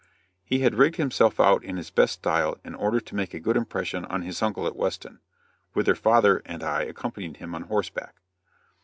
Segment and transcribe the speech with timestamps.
[0.43, 3.55] He had rigged himself out in his best style in order to make a good
[3.55, 5.19] impression on his uncle at Weston,
[5.73, 8.15] whither father and I accompanied him on horseback.